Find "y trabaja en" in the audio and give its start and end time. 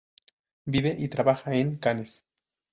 0.97-1.77